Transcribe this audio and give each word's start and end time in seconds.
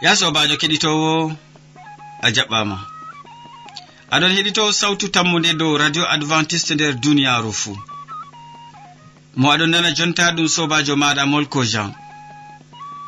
ya 0.00 0.16
sobajo 0.16 0.54
keɗitowo 0.60 1.12
a 2.22 2.28
jaɓɓama. 2.34 2.76
Aɗon 4.14 4.32
heɗito 4.36 4.62
sawtu 4.80 5.06
tammude 5.14 5.50
dow 5.60 5.76
radio 5.82 6.04
adventiste 6.14 6.72
nder 6.74 6.92
duniyaru 7.02 7.52
fuu. 7.60 7.76
Mo 9.40 9.46
aɗon 9.54 9.70
nana 9.72 9.90
jonta 9.96 10.24
ɗum 10.36 10.48
sobajo 10.56 10.94
maɗa 11.02 11.22
molko 11.32 11.60
jean. 11.72 11.90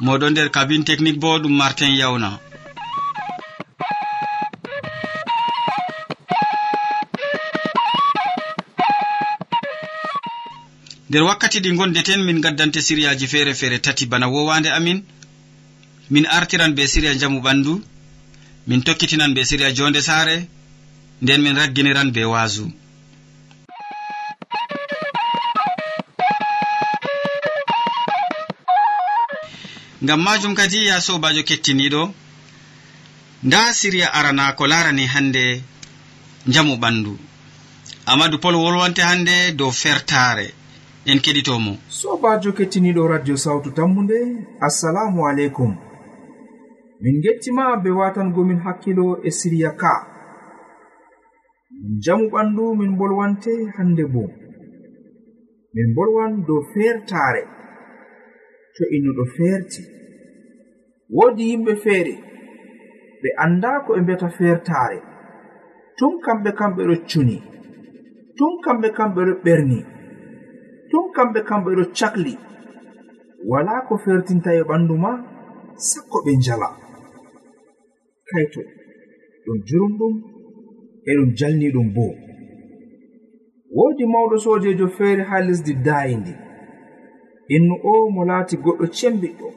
Moɗon 0.05 0.31
nder 0.33 0.49
kabine 0.55 0.85
technique 0.89 1.21
bo 1.23 1.39
ɗum 1.43 1.55
martin 1.61 1.93
yawna. 2.01 2.31
Nder 11.09 11.23
wakkati 11.29 11.59
ɗi 11.61 11.71
gondeten 11.77 12.21
min 12.25 12.41
gaddante 12.41 12.81
siriyaji 12.87 13.27
feere 13.33 13.53
feere 13.55 13.79
tati 13.85 14.07
bana 14.07 14.27
wowande 14.29 14.71
amin. 14.79 14.99
min 16.13 16.27
artiran 16.27 16.75
be 16.77 16.83
siriya 16.93 17.15
jamu 17.21 17.41
ɓandu 17.41 17.73
min 18.67 18.81
tokkitinan 18.87 19.33
be 19.35 19.43
siriya 19.49 19.71
jonde 19.77 20.01
saare 20.09 20.37
nden 21.23 21.41
min 21.43 21.57
ragginiran 21.57 22.09
be 22.15 22.23
waasu. 22.33 22.67
Ngam 30.05 30.21
majum 30.27 30.55
kadi 30.55 30.87
ya 30.87 31.01
sobajo 31.01 31.43
kettiniɗo 31.49 32.03
nda 33.47 33.61
siriya 33.79 34.09
arana 34.19 34.53
ko 34.59 34.67
larani 34.67 35.07
hande 35.07 35.63
jamu 36.55 36.75
ɓandu 36.83 37.13
amadou 38.07 38.39
pol 38.43 38.55
wolwonte 38.63 39.03
hande 39.03 39.53
dow 39.59 39.71
fertare 39.71 40.47
en 41.07 41.19
keɗitomo. 41.25 41.73
Sobajo 41.89 42.53
kettiniɗo 42.53 43.03
radio 43.09 43.37
sawtu 43.37 43.71
tammude 43.71 44.19
assalamu 44.61 45.21
aleykum. 45.29 45.92
min 47.03 47.21
gettima 47.21 47.83
be 47.83 47.91
watangomin 47.91 48.61
hakkilo 48.65 49.07
e 49.29 49.31
siriya 49.31 49.71
ka. 49.77 49.95
Min 51.81 51.99
jamu 52.05 52.31
ɓandu 52.31 52.65
min 52.81 52.97
bolwante 52.99 53.53
hande 53.77 54.05
bo. 54.13 54.25
Min 55.75 55.89
bolwan 55.97 56.33
dow 56.47 56.63
fertare 56.73 57.43
to 58.75 58.83
innuɗo 58.97 59.25
ferti. 59.37 59.83
Woodi 61.17 61.45
yimɓe 61.51 61.73
feere 61.85 62.15
ɓe 63.21 63.29
anda 63.45 63.71
ko 63.85 63.91
ɓe 63.95 64.01
mbiyata 64.03 64.29
fertare. 64.39 64.99
Tun 65.99 66.15
kamɓe 66.25 66.51
kamɓe 66.59 66.83
ɗo 66.89 66.95
cuni 67.11 67.39
tun 68.37 68.53
kamɓe 68.65 68.89
kamɓe 68.97 69.21
ɗo 69.29 69.35
ɓerni 69.45 69.79
tun 70.91 71.05
kamɓe 71.17 71.41
kamɓe 71.49 71.71
ɗo 71.79 71.85
cakli. 71.99 72.35
Wala 73.51 73.75
ko 73.89 73.95
fertinta 74.05 74.51
e 74.55 74.63
ɓandu 74.71 74.95
ma 75.05 75.13
sakko 75.89 76.19
ɓe 76.25 76.33
njala. 76.39 76.82
kaito 78.33 78.61
ɗum 79.45 79.59
jurumɗum 79.69 80.15
e 81.09 81.11
ɗum 81.19 81.31
jalni 81.39 81.69
ɗum 81.75 81.89
bo. 81.95 82.07
Woodi 83.77 84.05
mawɗo 84.13 84.37
sojejo 84.45 84.87
feere 84.97 85.23
haa 85.29 85.41
lesdi 85.47 85.73
dayindi 85.87 86.33
innu 87.55 87.75
o 87.91 88.11
mo 88.15 88.23
laati 88.31 88.57
goɗɗo 88.65 88.85
cembiɗɗo 88.97 89.49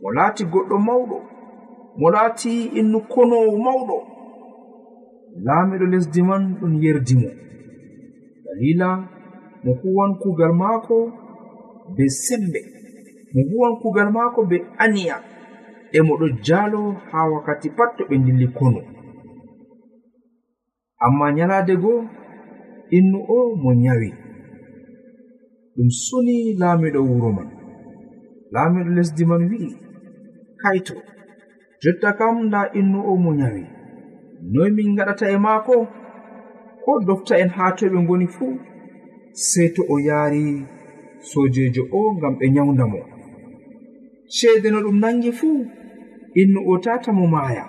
mo 0.00 0.08
laati 0.16 0.42
goɗɗo 0.52 0.76
mawɗo 0.86 1.18
mo 1.98 2.06
laati 2.14 2.50
innu 2.80 2.98
konowo 3.12 3.56
mawɗo. 3.66 3.96
Laamiɗo 5.44 5.86
lesdi 5.92 6.20
man 6.28 6.42
ɗum 6.60 6.72
yerdi 6.82 7.14
mo. 7.22 7.30
Dalila 8.44 8.88
mo 9.64 9.72
huwan 9.80 10.12
kuugal 10.20 10.52
maako 10.60 10.96
be 11.96 12.04
sembe 12.08 12.60
mo 13.32 13.40
huwan 13.50 13.74
kuugal 13.80 14.10
maako 14.16 14.40
be 14.50 14.56
aniya. 14.78 15.16
e 15.96 16.00
mo 16.06 16.12
ɗo 16.20 16.26
jaalo 16.46 16.80
haa 17.10 17.30
wakkati 17.32 17.68
pat 17.76 17.90
to 17.96 18.02
ɓe 18.08 18.16
dilli 18.24 18.46
kono 18.58 18.80
amma 21.04 21.26
nyalaade 21.36 21.74
goo 21.82 22.00
innu 22.96 23.18
o 23.36 23.38
mo 23.62 23.70
nyawi. 23.82 24.10
Ɗum 25.74 25.88
suni 26.04 26.36
laamiɗo 26.60 27.00
wuro 27.10 27.30
man. 27.36 27.48
Laamiɗo 28.54 28.90
lesdi 28.96 29.22
man 29.30 29.42
wi'i 29.50 29.70
kaito 30.60 30.94
jotta 31.82 32.08
kam 32.18 32.36
nda 32.46 32.60
innu 32.78 32.98
o 33.10 33.12
mo 33.22 33.30
nyawi. 33.40 33.64
Noy 34.52 34.70
min 34.76 34.96
gaɗata 34.96 35.26
e 35.34 35.36
maako? 35.44 35.76
Ko 36.84 36.90
dofta 37.06 37.34
en 37.42 37.50
haa 37.56 37.74
toy 37.76 37.88
ɓe 37.92 37.98
ngoni 38.04 38.26
fuu? 38.34 38.52
Sey 39.48 39.68
to 39.74 39.82
o 39.92 39.96
yaari 40.08 40.44
sojejo 41.30 41.82
o 41.98 42.00
ngam 42.16 42.34
ɓe 42.38 42.46
nyawnda 42.54 42.84
mo. 42.92 43.00
Ceede 44.36 44.68
no 44.70 44.78
ɗum 44.84 44.96
nangi 45.02 45.30
fuu? 45.38 45.56
innu 46.40 46.60
o 46.72 46.78
tata 46.84 47.12
mo 47.12 47.26
maaya. 47.34 47.64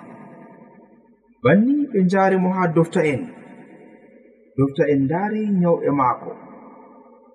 Banni 1.42 1.74
ɓe 1.92 1.98
njaari 2.04 2.36
mo 2.42 2.48
haa 2.56 2.72
dofta'en 2.74 3.22
dofta'en 4.56 5.00
ndaari 5.04 5.40
nyawɓe 5.60 5.90
maako. 6.00 6.30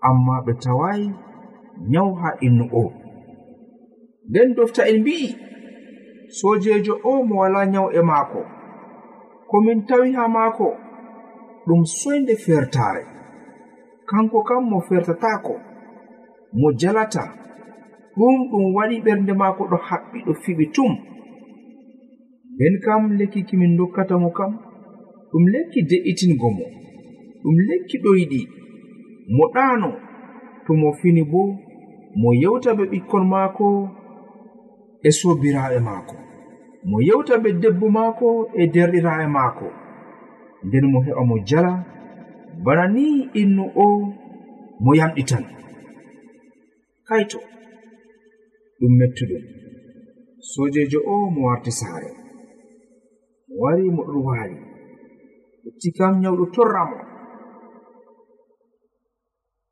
Amma 0.08 0.36
ɓe 0.46 0.54
tawaayi 0.64 1.08
nyaw 1.92 2.10
haa 2.22 2.36
innu 2.46 2.66
o. 2.82 2.84
Nden 4.30 4.50
dofta'en 4.58 4.98
mbi'i 5.02 5.28
soojeejo 6.38 6.94
o 7.04 7.24
mo 7.28 7.36
walaa 7.42 7.66
nyaw'e 7.74 8.02
maako. 8.12 8.42
Ko 9.50 9.56
min 9.66 9.80
tawi 9.88 10.14
haa 10.18 10.28
maako 10.38 10.68
ɗum 11.68 11.82
soynde 12.00 12.36
fertaare 12.46 13.04
kanko 14.10 14.40
kam 14.48 14.64
mo 14.70 14.78
fertataako 14.90 15.54
mo 16.60 16.68
jalata. 16.80 17.24
Ɗum 18.18 18.36
ɗum 18.52 18.66
waɗi 18.76 18.98
ɓernde 19.06 19.34
maako 19.42 19.64
ɗo 19.72 19.78
haɓɓi 19.88 20.20
ɗo 20.26 20.34
fiɓi 20.44 20.66
tum. 20.76 20.92
nden 22.62 22.80
kam 22.86 23.04
lekkiki 23.18 23.58
min 23.58 23.78
dokkata 23.78 24.16
mo 24.24 24.30
kam? 24.38 24.52
Ɗum 25.32 25.46
lekki 25.54 25.80
de'itingo 25.90 26.50
mo. 26.58 26.66
Ɗum 27.42 27.56
lekki 27.68 27.98
ɗoyɗi. 28.04 28.42
Mo 29.36 29.46
ɗaano 29.54 29.90
to 30.66 30.72
mo 30.82 30.90
fini 31.00 31.24
bo 31.32 31.42
mo 32.22 32.30
yewta 32.42 32.72
be 32.78 32.84
ɓikkon 32.92 33.26
maako 33.34 33.68
e 35.08 35.10
sobiraaɓe 35.20 35.80
maako. 35.88 36.16
Mo 36.90 36.98
yewta 37.08 37.34
be 37.44 37.50
debbo 37.62 37.86
maako 37.98 38.28
e 38.62 38.64
derɗiraaɓe 38.74 39.26
maako. 39.36 39.68
Nden 40.66 40.86
mo 40.92 40.98
heɓa 41.06 41.24
mo 41.30 41.36
jala 41.50 41.72
bana 42.64 42.84
ni 42.96 43.06
innu 43.42 43.64
o 43.76 43.88
mo 44.84 44.92
yamɗitan 45.00 45.46
kaito 47.08 47.40
ɗum 48.80 48.94
mettuɗum. 49.00 49.44
Sojejo 50.52 51.00
o 51.14 51.16
mo 51.34 51.42
warti 51.48 51.72
saare. 51.72 52.21
wari 53.62 53.86
mo 53.96 54.02
ɗon 54.08 54.22
waali 54.28 54.58
yotti 55.64 55.90
kam 55.98 56.14
nyawɗo 56.22 56.46
torra 56.54 56.82
mo. 56.90 56.98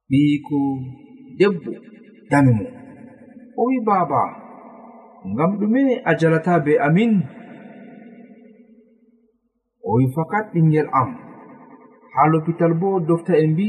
Ɓiiko 0.10 0.58
debbo 1.38 1.72
dami 2.30 2.52
mo. 2.60 2.66
O 3.60 3.62
wi 3.70 3.78
baaba 3.88 4.22
ngam 5.32 5.52
ɗume 5.60 5.82
a 6.10 6.12
jalata 6.20 6.54
be 6.66 6.74
amin. 6.88 7.14
O 9.88 9.90
wi 9.98 10.06
fakat 10.16 10.46
ɓingel 10.54 10.88
am 11.00 11.10
haa 12.14 12.28
lopital 12.32 12.74
bo 12.82 12.90
dofta 13.08 13.34
en 13.44 13.52
mbi 13.54 13.68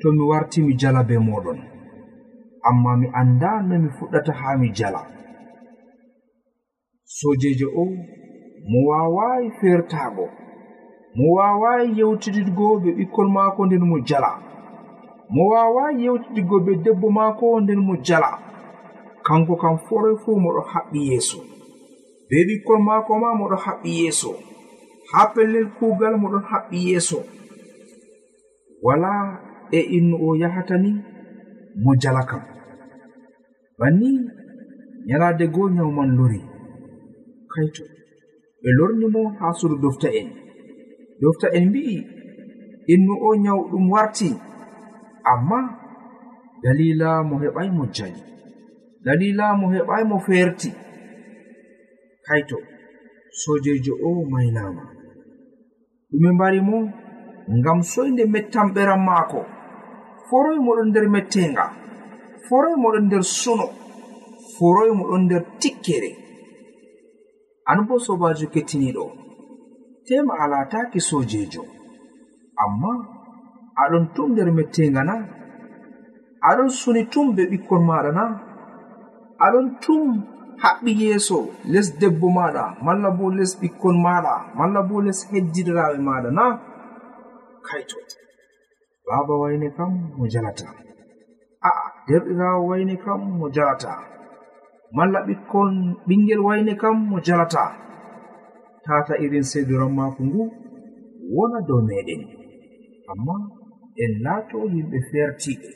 to 0.00 0.06
mi 0.16 0.22
warti 0.30 0.58
mi 0.66 0.72
jala 0.80 1.02
be 1.08 1.14
moɗon 1.28 1.58
amma 2.68 2.90
mi 3.00 3.06
annda 3.20 3.50
no 3.68 3.74
mi 3.82 3.88
fuɗɗata 3.96 4.32
haa 4.40 4.56
mi 4.60 4.68
jala. 4.78 5.00
Sojejo 7.18 7.68
o 7.82 7.84
mo 8.70 8.78
wawayi 8.90 9.50
fertago 9.60 10.26
mo 11.16 11.26
wawayi 11.36 11.88
yewtididgo 11.98 12.66
be 12.82 12.90
ɓikkol 12.98 13.28
maako 13.36 13.60
nden 13.66 13.84
mo 13.90 13.96
jala. 14.08 14.30
Mo 15.34 15.42
wawayi 15.52 16.04
yewtididgo 16.04 16.56
be 16.64 16.72
debbo 16.84 17.08
maako 17.18 17.60
nden 17.60 17.80
mo 17.86 17.94
jala. 18.06 18.30
Kanko 19.26 19.54
kam 19.62 19.76
foroy 19.86 20.16
fuu 20.22 20.36
moɗo 20.44 20.60
haɓɓi 20.72 20.98
yeeso. 21.08 21.38
Be 22.28 22.36
ɓikkol 22.48 22.80
maako 22.88 23.12
ma 23.22 23.28
moɗo 23.40 23.56
haɓɓi 23.64 23.90
yeeso. 24.00 24.30
Haa 25.10 25.26
pellel 25.34 25.66
kuugal 25.78 26.14
moɗon 26.22 26.44
haɓɓi 26.50 26.76
yeeso. 26.88 27.18
Wala 28.86 29.10
e 29.70 29.80
innu 29.96 30.16
o 30.26 30.36
yahata 30.42 30.74
ni 30.84 30.90
mo 31.82 31.90
jala 32.02 32.22
kam. 32.30 32.42
Banni 33.78 34.10
nyalaade 35.06 35.44
goo 35.54 35.68
nyawman 35.74 36.10
lori. 36.16 36.40
Kaito 37.52 37.84
ɓe 38.62 38.68
lorni 38.78 39.06
mo 39.14 39.22
haa 39.38 39.52
sudu 39.58 39.76
dofta 39.82 40.08
en. 40.20 40.28
Dofta 41.20 41.46
en 41.56 41.64
mbi'i 41.68 41.96
innu 42.92 43.14
o 43.26 43.28
nyawu 43.42 43.62
ɗum 43.70 43.84
warti. 43.92 44.28
Amma 45.32 45.58
dalila 46.62 47.08
mo 47.28 47.34
heɓai 47.42 47.68
mo 47.76 47.84
jali 47.96 48.20
dalila 49.04 49.46
mo 49.60 49.66
heɓai 49.74 50.02
mo 50.10 50.16
ferti. 50.26 50.70
Kaito 52.26 52.58
sojejo 53.40 53.92
o 54.06 54.08
maynama. 54.32 54.82
Ɗume 56.10 56.30
mbari 56.34 56.60
mo 56.68 56.78
ngam 57.58 57.78
soyde 57.92 58.22
mettanɓeran 58.32 59.02
maako. 59.08 59.40
Foroy 60.28 60.58
moɗon 60.66 60.88
nder 60.90 61.06
mettenga 61.14 61.64
foroy 62.48 62.76
moɗon 62.82 63.04
nder 63.06 63.24
suno 63.40 63.66
foroy 64.56 64.90
moɗon 64.98 65.22
nder 65.24 65.42
tikkere. 65.60 66.10
an 67.70 67.78
bo 67.86 67.94
sobajo 68.06 68.46
kettiniɗo 68.54 69.04
tema 70.06 70.32
a 70.42 70.44
lataki 70.52 71.00
sojejo 71.08 71.62
amma 72.62 72.92
aɗon 73.82 74.04
tum 74.14 74.28
nder 74.32 74.48
mettenga 74.56 75.02
na 75.08 75.14
aɗon 76.48 76.70
suni 76.78 77.02
tum 77.12 77.26
be 77.36 77.42
ɓikkon 77.50 77.82
maɗa 77.88 78.10
na 78.18 78.24
aɗon 79.44 79.66
tum 79.82 80.08
haɓɓi 80.62 80.90
yeeso 81.02 81.38
les 81.72 81.88
debbo 82.00 82.26
maɗa 82.38 82.62
malla 82.84 83.08
bo 83.18 83.24
les 83.38 83.52
ɓikkon 83.60 83.96
maɗa 84.06 84.34
malla 84.58 84.80
bo 84.88 84.96
les 85.06 85.20
heddiraaɓe 85.30 85.98
maɗa 86.08 86.30
na 86.38 86.44
kaito 87.66 87.98
baba 89.08 89.34
wayne 89.42 89.68
kam 89.76 89.92
mo 90.16 90.24
jalata. 90.32 90.68
A'a 91.68 91.84
derɗirawo 92.06 92.60
wayne 92.68 92.94
kam 93.04 93.20
mo 93.38 93.46
jalata. 93.48 93.92
malla 94.96 95.18
ɓikkon 95.26 95.72
ɓingel 96.06 96.40
wayne 96.46 96.72
kam 96.80 96.96
mo 97.08 97.16
jalata. 97.26 97.64
Tata 98.84 99.14
irin 99.24 99.44
sediran 99.50 99.92
mako 99.98 100.22
ngu 100.24 100.44
wona 101.34 101.58
dow 101.68 101.80
meɗen 101.88 102.22
amma 103.10 103.36
en 104.02 104.12
laato 104.24 104.58
yimɓe 104.74 104.98
fertiɓe 105.10 105.68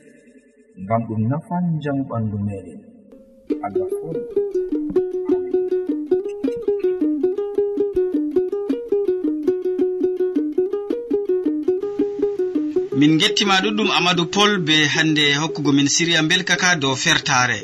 ngam 0.83 1.01
ɗum 1.09 1.23
nafan 1.31 1.65
jamu 1.83 2.03
ɓandu 2.11 2.37
meɗen 2.47 2.81
allah 3.65 3.89
foni 3.99 4.23
min 12.99 13.13
gettima 13.21 13.55
ɗuɗɗum 13.65 13.91
amadou 13.99 14.27
pol 14.35 14.53
be 14.67 14.77
hande 14.95 15.25
hokkugo 15.41 15.71
min 15.77 15.89
siriya 15.95 16.23
belkaka 16.31 16.69
dow 16.83 16.95
fertare 17.05 17.59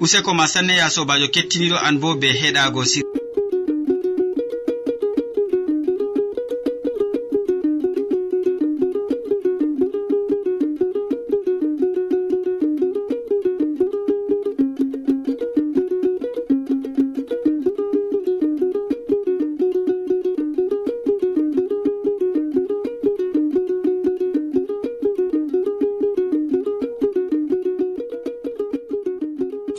useko 0.00 0.34
ma 0.34 0.46
sanne 0.48 0.76
ya 0.76 0.90
sobajo 0.90 1.28
kettiniɗo 1.28 1.76
an 1.86 1.98
bo 2.00 2.14
be 2.20 2.28
heɗago 2.32 2.84
sir 2.84 3.02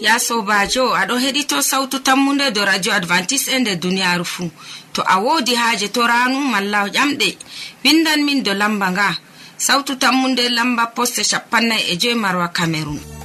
ya 0.07 0.15
sobajo 0.27 0.83
aɗo 1.01 1.15
heɗito 1.23 1.57
sautu 1.61 1.97
tammude 2.07 2.51
do 2.55 2.61
radio 2.65 2.91
advantice 2.99 3.47
e 3.55 3.59
nder 3.59 3.77
duniyaaru 3.83 4.25
fuu 4.33 4.49
to 4.93 5.01
a 5.13 5.15
woodi 5.23 5.53
haaje 5.61 5.87
to 5.95 6.01
ranu 6.11 6.39
malla 6.53 6.79
ƴamɗe. 6.95 7.29
Windan 7.83 8.19
min 8.25 8.43
do 8.43 8.53
lamba 8.53 8.87
nga. 8.91 9.07
Sautu 9.57 9.95
tammunde 10.01 10.43
lamba 10.57 10.83
poste 10.95 11.21
capannay 11.31 11.81
e 11.91 11.97
joyi 12.01 12.15
marwa 12.15 12.47
camerun 12.57 13.16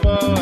Baba. 0.00 0.41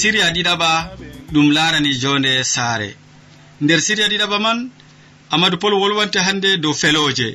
siriya 0.00 0.26
ɗiɗaɓa 0.34 0.70
ɗum 1.32 1.46
larani 1.56 1.90
jonde 2.02 2.32
saare. 2.54 2.88
Nder 3.62 3.80
siriya 3.86 4.08
ɗiɗaɓa 4.12 4.38
man 4.44 4.58
amadou 5.34 5.58
pol 5.62 5.74
wolwante 5.80 6.18
hannde 6.26 6.48
dow 6.62 6.74
feloje 6.80 7.28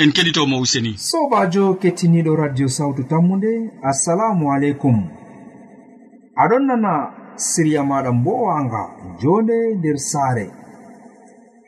en 0.00 0.10
keɗitomo 0.16 0.56
useni. 0.64 0.92
Sobajo 1.10 1.64
kettiniɗo 1.80 2.32
radio 2.42 2.68
sawtu 2.68 3.02
tammude 3.10 3.52
assalamu 3.90 4.44
aleykum. 4.54 4.96
Aɗon 6.42 6.64
nana 6.68 6.92
siriya 7.36 7.82
maɗa 7.90 8.10
mbowanga 8.18 8.82
jonde 9.20 9.56
nder 9.78 9.98
saare. 10.10 10.46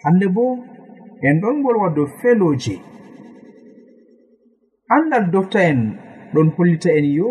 Hande 0.05 0.27
bo 0.35 0.45
en 1.27 1.37
ɗon 1.43 1.57
bolwa 1.63 1.89
dow 1.97 2.07
feloje 2.21 2.77
andal 4.95 5.25
dofta 5.33 5.61
en 5.71 5.81
ɗon 6.35 6.49
hollita 6.57 6.91
en 6.99 7.07
yo 7.19 7.29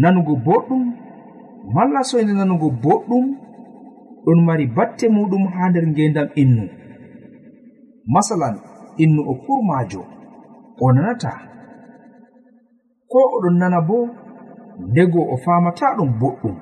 nanugo 0.00 0.34
boɗɗum 0.46 0.84
malla 1.68 2.02
soyde 2.02 2.32
nanugo 2.32 2.68
boɗɗum 2.82 3.26
ɗon 4.24 4.38
mari 4.46 4.66
batte 4.76 5.06
muɗum 5.08 5.44
ha 5.54 5.68
nder 5.70 5.86
ngendam 5.88 6.28
innu. 6.42 6.64
Masalan 8.12 8.56
innu 9.02 9.20
o 9.30 9.34
kurmajo 9.42 10.02
o 10.80 10.86
nanata. 10.94 11.32
Ko 13.10 13.18
oɗon 13.36 13.56
nana 13.60 13.80
bo 13.88 13.98
ndego 14.90 15.20
o 15.34 15.36
famata 15.44 15.86
ɗum 15.96 16.10
boɗɗum. 16.20 16.56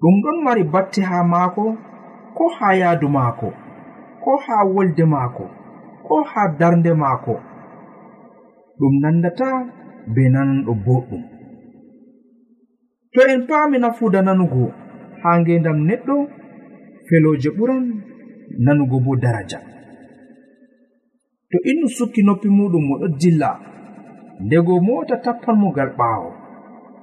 Ɗum 0.00 0.14
ɗon 0.22 0.36
mari 0.44 0.62
batte 0.72 1.00
ha 1.10 1.18
maako 1.32 1.64
ko 2.36 2.44
ha 2.56 2.68
yaadu 2.80 3.08
maako 3.08 3.48
ko 4.22 4.30
ha 4.44 4.54
wolde 4.74 5.04
maako 5.04 5.44
ko 6.06 6.14
ha 6.30 6.42
darnde 6.58 6.92
maako. 7.02 7.34
Ɗum 8.78 8.94
nandata 9.02 9.48
be 10.14 10.22
nananɗo 10.32 10.72
boɗɗum. 10.86 11.33
to 13.14 13.20
en 13.32 13.46
paami 13.46 13.78
nafuuda 13.78 14.22
nanugo 14.22 14.72
haa 15.22 15.40
ngendam 15.40 15.78
neɗɗo 15.88 16.16
felooje 17.06 17.50
ɓuran 17.56 17.84
nanugo 18.64 18.96
bo 19.04 19.16
daraja. 19.22 19.58
To 21.50 21.56
innu 21.70 21.88
sukki 21.96 22.22
noppi 22.22 22.48
muɗum 22.48 22.84
mo 22.88 22.94
ɗo 23.00 23.08
dilla 23.20 23.50
ndego 24.40 24.80
moota 24.86 25.16
tappan 25.24 25.56
mo 25.62 25.70
gal 25.76 25.90
ɓaawo 25.98 26.30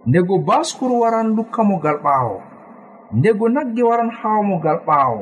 ndego 0.08 0.38
baskuru 0.48 0.96
waran 1.01 1.27
lukka 1.36 1.63
mo 1.63 1.75
gal 1.84 1.98
ɓaawo 2.06 2.38
ndego 3.18 3.50
nagge 3.50 3.84
waran 3.89 4.12
haawa 4.20 4.44
mo 4.50 4.56
gal 4.60 4.80
ɓaawo 4.88 5.22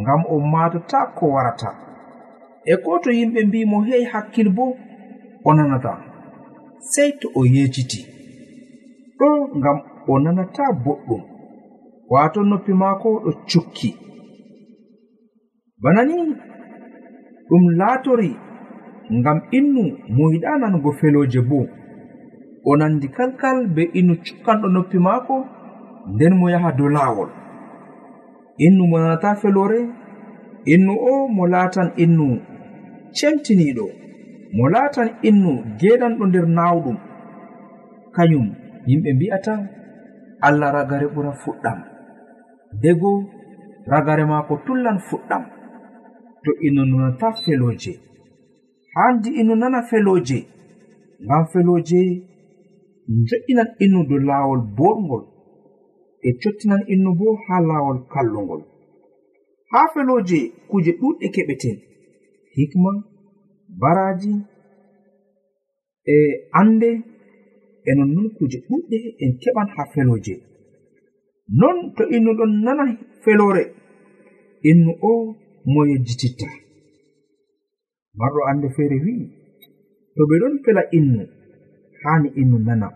ngam 0.00 0.22
o 0.28 0.40
maatata 0.40 0.98
ko 1.16 1.24
warata. 1.34 1.70
E 2.64 2.76
ko 2.76 2.98
to 3.02 3.10
yimɓe 3.10 3.40
mbimo 3.46 3.76
heyi 3.88 4.04
hakkil 4.12 4.48
bo 4.56 4.76
o 5.44 5.54
nanata 5.54 5.92
sey 6.80 7.12
to 7.20 7.28
o 7.34 7.44
yejiti 7.44 8.00
ɗo 9.18 9.28
ngam 9.58 9.78
o 10.10 10.18
nanata 10.24 10.64
boɗɗum. 10.84 11.22
Wato 12.12 12.40
noppi 12.50 12.72
maako 12.80 13.08
ɗo 13.24 13.30
cukki. 13.50 13.90
Bana 15.82 16.00
ni 16.08 16.16
ɗum 17.48 17.64
laatori 17.78 18.30
ngam 19.18 19.38
innu 19.58 19.82
mo 20.16 20.24
yiɗa 20.32 20.50
nanugo 20.60 20.90
feloje 20.98 21.40
bo 21.48 21.58
o 22.68 22.76
nandi 22.76 23.08
kalkal 23.16 23.58
be 23.74 23.82
innu 23.98 24.14
cukkanɗo 24.24 24.68
noppi 24.74 24.98
maako 25.06 25.36
nden 26.12 26.34
mo 26.40 26.46
yaha 26.54 26.70
dow 26.78 26.88
laawol. 26.96 27.30
Innu 28.66 28.82
mo 28.90 28.96
nanata 28.98 29.30
felore 29.40 29.80
innu 30.74 30.92
o 31.10 31.28
mo 31.36 31.44
laatan 31.52 31.88
innu 32.04 32.26
cemtiniiɗo 33.16 33.86
mo 34.56 34.64
laatan 34.74 35.08
innu 35.28 35.50
geɗanɗo 35.80 36.24
nder 36.26 36.46
naawɗum. 36.56 36.98
Kañum 38.14 38.46
yimɓe 38.88 39.10
mbi'ata 39.14 39.54
allah 40.46 40.72
ragare 40.72 41.06
ɓura 41.14 41.32
fuɗɗam. 41.42 41.78
Dego 42.82 43.10
ragare 43.86 44.24
maako 44.24 44.54
tullan 44.66 44.98
fuɗɗam. 45.08 45.44
To 46.44 46.50
ino 46.66 46.82
nunata 46.84 47.32
feloje 47.44 47.92
handi 48.94 49.30
ino 49.40 49.54
nana 49.54 49.80
feloje 49.90 50.38
ngam 51.24 51.44
feloje 51.52 52.00
jo'inan 53.28 53.68
innu 53.84 54.00
dow 54.08 54.20
laawol 54.28 54.62
boɗgol 54.78 55.24
e 56.26 56.30
cottinan 56.42 56.82
innu 56.92 57.10
bo 57.18 57.26
haa 57.44 57.60
laawol 57.68 57.98
kallungol. 58.12 58.62
Haa 59.72 59.88
feloje 59.94 60.40
kuje 60.70 60.92
ɗuɗɗe 61.00 61.26
keɓeten. 61.34 61.76
Hikma 62.56 62.90
baraji 63.80 64.32
e 66.12 66.14
ande 66.60 66.90
e 67.88 67.90
nonnon 67.98 68.28
kuje 68.36 68.58
ɗuɗɗe 68.68 68.96
en 69.22 69.32
keɓan 69.42 69.68
ha 69.74 69.82
feloje 69.92 70.34
non 71.60 71.76
to 71.96 72.02
innu 72.16 72.30
ɗon 72.38 72.52
nana 72.64 72.84
felore 73.24 73.64
innu 74.70 74.90
o 75.10 75.12
mo 75.72 75.80
yejjititta 75.90 76.48
marɗo 78.18 78.40
ande 78.50 78.68
feere 78.76 78.96
wi'i 79.04 79.26
to 80.14 80.22
ɓe 80.28 80.34
ɗon 80.42 80.54
fela 80.64 80.82
innu 80.98 81.22
haani 82.02 82.28
innu 82.40 82.56
nana 82.66 82.88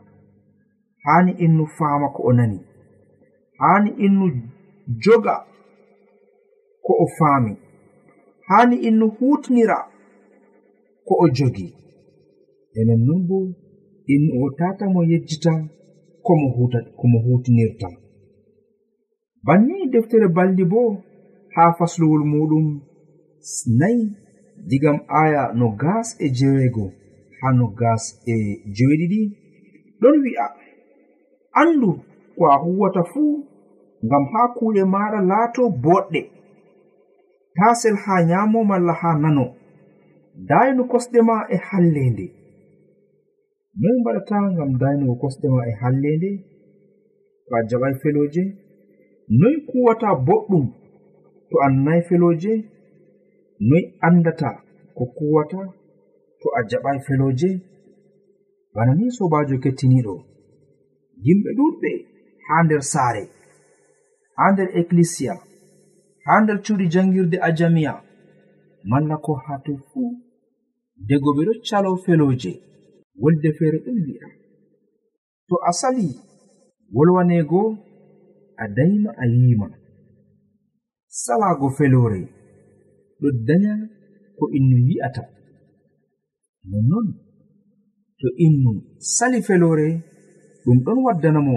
haani 1.05 1.33
innu 1.45 1.65
faama 1.77 2.07
ko 2.15 2.21
o 2.29 2.33
nani 2.39 2.59
haani 3.61 3.91
innu 4.07 4.27
joga 5.05 5.35
ko 6.85 6.93
o 7.05 7.07
faami 7.19 7.53
haani 8.49 8.77
innu 8.89 9.07
hutinira 9.17 9.79
ko 11.07 11.15
o 11.25 11.29
jogi. 11.37 11.69
E 12.79 12.81
nonnon 12.85 13.21
bo 13.29 13.37
in 14.15 14.25
o 14.41 14.51
tata 14.59 14.85
mo 14.95 15.01
yejjita 15.11 15.53
komo 16.99 17.19
hutinirta 17.25 17.89
banni 19.47 19.91
deftere 19.93 20.29
baldi 20.37 20.65
bo 20.73 20.83
haa 21.55 21.73
fasluwol 21.79 22.25
muɗum 22.33 22.67
nayi 23.79 24.03
digam 24.69 24.99
aya 25.23 25.43
no 25.59 25.67
gas 25.83 26.09
e 26.25 26.27
jeweego 26.39 26.85
haa 27.41 27.53
no 27.59 27.67
gas 27.81 28.03
e 28.33 28.35
jeweɗiɗi 28.77 29.21
ɗon 30.01 30.17
wi'a 30.25 30.47
andu 31.61 31.91
ko 32.37 32.43
a 32.53 32.57
huwata 32.63 33.03
fuu 33.13 33.35
ngam 34.07 34.25
haa 34.33 34.49
kuuɗe 34.57 34.83
maɗa 34.95 35.21
laato 35.31 35.63
boɗɗe. 35.85 36.21
Tasel 37.57 37.97
haa 38.05 38.25
nyamo 38.29 38.59
malla 38.71 38.93
haa 39.01 39.19
nano. 39.23 39.45
Dayno 40.49 40.83
kosɗe 40.91 41.19
ma 41.29 41.37
e 41.55 41.57
hallende 41.69 42.27
noy 43.81 43.97
mbaɗata 44.01 44.37
ngam 44.53 44.71
daynugo 44.81 45.15
kosɗe 45.21 45.47
ma 45.55 45.63
e 45.71 45.73
hallende 45.81 46.31
to 47.47 47.51
a 47.59 47.61
jaɓai 47.69 47.95
feloje 48.03 48.43
noy 49.41 49.57
kuwata 49.69 50.09
boɗɗum 50.27 50.65
to 51.49 51.57
annai 51.67 52.01
feloje 52.09 52.53
noy 53.69 53.85
andata 54.07 54.51
ko 54.97 55.05
kuwata 55.17 55.61
to 56.41 56.47
a 56.59 56.61
jaɓai 56.71 56.99
feloje 57.07 57.51
bana 58.75 58.93
ni 58.99 59.05
sobajo 59.17 59.57
kettiniɗo 59.65 60.15
yimɓe 61.25 61.51
ɗuɗɓe 61.59 61.91
ha 62.47 62.55
nder 62.65 62.83
saare 62.93 63.25
ha 64.37 64.45
nder 64.53 64.69
ecclisia 64.81 65.35
ha 66.25 66.33
nder 66.43 66.59
cuuɗi 66.65 66.87
jangirde 66.93 67.37
ajamiya 67.49 67.93
malla 68.91 69.17
ko 69.25 69.33
ha 69.45 69.55
fuu 69.89 70.11
dego 71.09 71.29
ɓe 71.37 71.43
ɗo 71.49 71.53
calo 71.69 71.91
feloje 72.05 72.53
wolde 73.21 73.49
feere 73.59 73.79
ɗon 73.85 73.99
wi'a. 74.07 74.29
To 75.49 75.55
a 75.69 75.73
sali 75.81 76.09
wolwanego 76.95 77.61
a 78.63 78.65
dayma 78.77 79.11
a 79.23 79.25
yima 79.27 79.69
salago 81.09 81.69
felore 81.77 82.23
ɗo 83.21 83.29
daya 83.47 83.75
ko 84.39 84.45
innu 84.57 84.77
yi'ata 84.89 85.23
nonnon 86.71 87.09
to 88.19 88.29
innu 88.47 88.73
sali 88.99 89.39
felore 89.43 89.89
ɗum 90.65 90.79
ɗon 90.85 90.99
waddanamo 91.07 91.57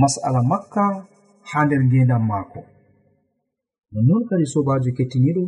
mas'ala 0.00 0.40
makka 0.50 0.84
ha 1.50 1.58
nder 1.64 1.82
ngendan 1.84 2.22
maako. 2.30 2.60
Nonnon 3.92 4.22
kadi 4.28 4.46
sobajo 4.52 4.90
kettiniɗo 4.96 5.44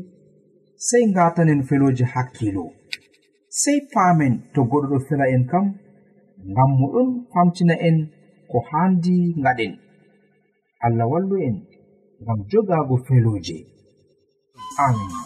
sey 0.87 1.05
ngatanen 1.11 1.61
feloje 1.69 2.05
hakkilo 2.13 2.65
sey 3.61 3.79
paamen 3.93 4.35
to 4.53 4.61
goɗo 4.71 4.87
ɗo 4.91 4.99
fela 5.07 5.27
en 5.35 5.43
kam 5.51 5.67
ngam 6.53 6.71
mo 6.79 6.87
ɗon 6.95 7.09
famtina 7.33 7.75
en 7.89 7.97
ko 8.51 8.59
handi 8.69 9.17
ngaɗen. 9.43 9.73
Allah 10.87 11.07
wallu 11.13 11.37
en 11.49 11.57
ngam 12.23 12.39
jogaago 12.51 12.97
feluje 13.07 13.57
amin. 14.85 15.24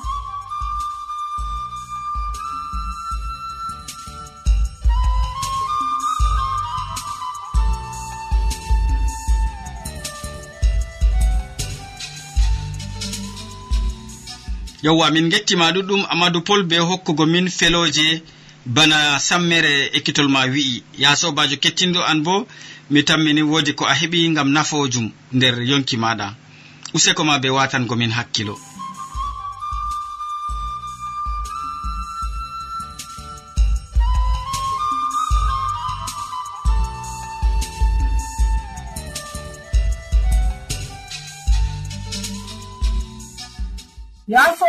yowwa 14.83 15.11
min 15.11 15.29
gettima 15.29 15.73
ɗuɗɗum 15.73 16.03
amadou 16.13 16.43
pol 16.43 16.63
be 16.65 16.77
hokkugo 16.79 17.27
min 17.27 17.49
feloje 17.59 18.23
bana 18.67 19.19
sammere 19.19 19.91
ekkitol 19.97 20.29
ma 20.29 20.43
wi'i. 20.47 20.83
Ya 20.99 21.17
sobajo 21.17 21.57
kettinɗo 21.57 22.01
an 22.11 22.23
bo 22.23 22.47
mi 22.91 23.03
tammini 23.05 23.43
wodi 23.43 23.73
ko 23.75 23.85
a 23.87 23.95
heɓi 23.95 24.35
gam 24.35 24.49
nafojum 24.53 25.11
nder 25.33 25.63
yonki 25.63 25.97
maɗa. 25.97 26.35
Useko 26.95 27.25
ma 27.25 27.39
be 27.39 27.49
watangomin 27.51 28.11
hakkilo. 28.11 28.55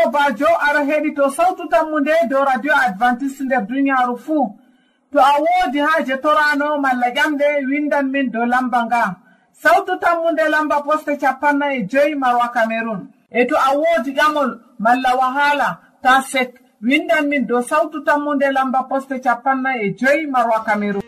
sobajo 0.10 0.48
ara 0.70 0.84
heɗito 0.84 1.30
sawtu 1.30 1.68
tammu 1.70 2.00
nde 2.00 2.12
dow 2.30 2.44
radio 2.44 2.74
advantice 2.88 3.44
nder 3.44 3.62
duniyaaru 3.68 4.18
fuu 4.18 4.56
to 5.12 5.20
a 5.20 5.34
woodi 5.42 5.80
haaje 5.80 6.18
torano 6.18 6.78
malla 6.78 7.08
ƴamɗe 7.16 7.66
windan 7.70 8.10
min 8.12 8.32
dow 8.32 8.46
lamba 8.46 8.86
nga. 8.86 9.16
Sawtu 9.52 10.00
tammu 10.00 10.32
nde 10.32 10.50
lamba 10.50 10.82
poste 10.82 11.18
capanna 11.18 11.74
e 11.74 11.84
joyi 11.84 12.16
marwa 12.16 12.48
cameron 12.54 13.08
e 13.32 13.46
to 13.46 13.56
a 13.56 13.72
woodi 13.78 14.12
ƴamol 14.14 14.60
malla 14.80 15.16
wahala 15.16 15.80
ta 16.04 16.22
sek. 16.22 16.52
Windan 16.82 17.28
min 17.28 17.46
dow 17.48 17.62
sawtu 17.62 18.04
tammu 18.06 18.36
nde 18.36 18.52
lamba 18.52 18.84
poste 18.90 19.20
capanna 19.22 19.78
e 19.78 19.94
joyi 20.00 20.28
marwa 20.28 20.64
cameron 20.66 21.02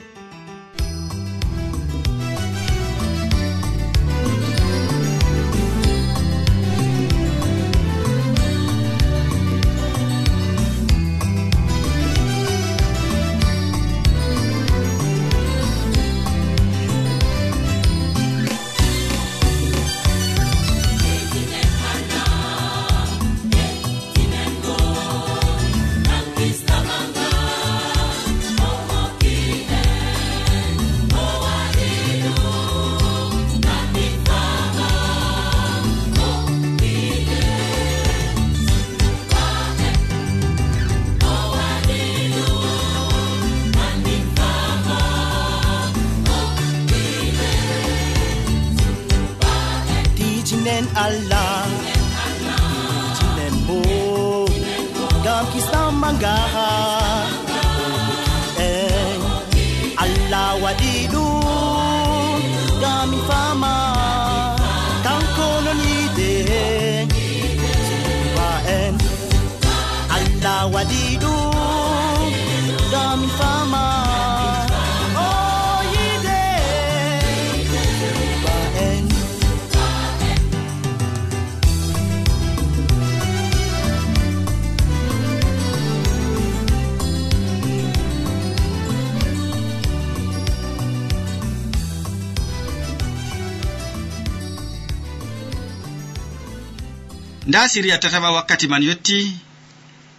nda 97.51 97.67
siriya 97.69 97.97
tataɓa 98.03 98.29
wakkati 98.35 98.67
man 98.71 98.83
yotti 98.89 99.17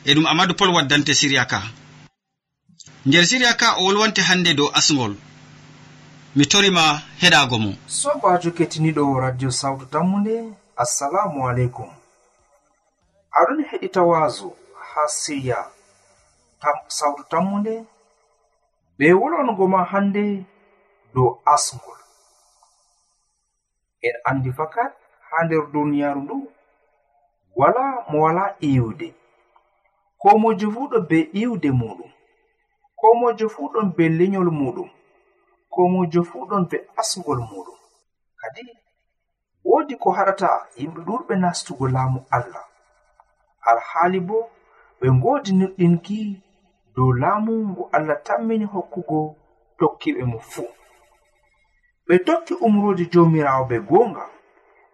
e 0.05 0.11
ɗum 0.15 0.27
amadou 0.31 0.57
pol 0.59 0.71
waddante 0.77 1.13
siriya 1.21 1.45
ka. 1.53 1.61
Nder 3.07 3.25
siriya 3.31 3.55
ka 3.61 3.69
o 3.81 3.85
wolwante 3.85 4.21
hannde 4.29 4.53
dow 4.59 4.69
asgol 4.79 5.13
mi 6.37 6.45
torima 6.53 6.85
heɗago 7.21 7.57
mo. 7.65 7.73
Sobajo 8.01 8.51
kettiniɗo 8.57 9.21
radio 9.25 9.51
sawtu 9.51 9.85
tammude 9.93 10.35
assalamu 10.83 11.49
aleykum. 11.49 11.89
Aɗon 13.39 13.59
heɗita 13.71 14.03
waaso 14.11 14.47
ha 14.91 15.03
siriya 15.09 15.59
tam, 16.61 16.77
sawtu 16.99 17.23
tammude 17.31 17.75
ɓe 18.99 19.07
wolwango 19.21 19.65
ma 19.73 19.81
hannde 19.91 20.45
dow 21.15 21.41
asgol 21.55 22.01
en 24.07 24.17
andi 24.29 24.51
fakat 24.59 24.93
ha 25.29 25.37
nder 25.45 25.65
duniyaru 25.73 26.23
ndu. 26.25 26.39
wala 27.57 27.85
mo 28.11 28.17
wala 28.25 28.45
iwde. 28.61 29.09
Ko 30.21 30.29
mojo 30.43 30.67
fuu 30.75 30.87
ɗon 30.93 31.05
be 31.09 31.19
iwde 31.43 31.69
muɗum. 31.81 32.11
Ko 32.99 33.07
mojo 33.21 33.47
fuu 33.55 33.69
ɗon 33.73 33.87
be 33.97 34.05
lenyol 34.19 34.49
muɗum. 34.61 34.89
Ko 35.73 35.81
mojo 35.93 36.21
fuu 36.29 36.45
ɗon 36.51 36.65
be 36.71 36.77
asgol 37.01 37.41
muɗum. 37.51 37.79
Kadi 38.41 38.63
woodi 39.69 39.95
ko 40.03 40.09
haɗata 40.17 40.49
yimɓe 40.79 41.01
ɗuɗɓe 41.07 41.35
nastugo 41.43 41.85
laamu 41.95 42.21
allah. 42.37 42.65
Alhaali 43.71 44.21
bo 44.29 44.37
ɓe 45.01 45.07
ngoodi 45.17 45.51
ngoodinirɗinki 45.53 46.19
dow 46.95 47.11
laamu 47.21 47.53
ngu 47.71 47.83
allah 47.97 48.19
tammini 48.27 48.65
hokkugo 48.73 49.19
tokkiɓe 49.79 50.23
mo 50.31 50.39
fuu 50.51 50.71
ɓe 52.07 52.15
tokki 52.27 52.53
umrooji 52.67 53.05
joomiraawo 53.13 53.65
be 53.71 53.77
goonga. 53.89 54.25